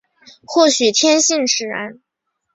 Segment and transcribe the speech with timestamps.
[0.47, 2.01] 或许天性使然